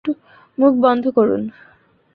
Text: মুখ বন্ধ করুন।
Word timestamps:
মুখ 0.57 0.73
বন্ধ 0.81 1.03
করুন। 1.15 1.41